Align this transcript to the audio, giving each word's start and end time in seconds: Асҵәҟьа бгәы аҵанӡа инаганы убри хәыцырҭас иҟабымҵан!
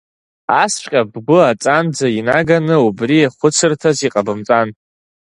Асҵәҟьа 0.63 1.01
бгәы 1.11 1.39
аҵанӡа 1.49 2.07
инаганы 2.17 2.75
убри 2.87 3.19
хәыцырҭас 3.35 3.97
иҟабымҵан! 4.07 4.69